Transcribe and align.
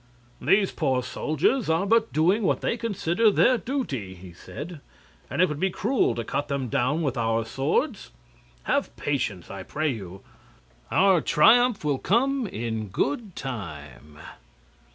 "These 0.41 0.71
poor 0.71 1.03
soldiers 1.03 1.69
are 1.69 1.85
but 1.85 2.11
doing 2.11 2.41
what 2.41 2.61
they 2.61 2.75
consider 2.75 3.29
their 3.29 3.59
duty," 3.59 4.15
he 4.15 4.33
said, 4.33 4.81
"and 5.29 5.43
it 5.43 5.47
would 5.47 5.59
be 5.59 5.69
cruel 5.69 6.15
to 6.15 6.23
cut 6.23 6.47
them 6.47 6.69
down 6.69 7.03
with 7.03 7.17
our 7.17 7.45
swords. 7.45 8.09
Have 8.63 8.95
patience, 8.95 9.51
I 9.51 9.61
pray 9.61 9.89
you. 9.91 10.21
Our 10.89 11.21
triumph 11.21 11.85
will 11.85 11.99
come 11.99 12.47
in 12.47 12.87
good 12.87 13.35
time." 13.35 14.17